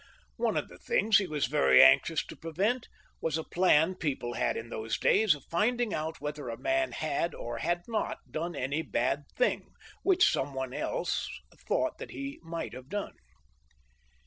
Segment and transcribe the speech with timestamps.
[0.37, 2.87] One of the things he was very anxious to prevent,
[3.21, 7.35] was a plan people had in those days for finding out whether a man had
[7.35, 9.67] or had not done any bad thing
[10.01, 13.13] which some one else thought he might have done.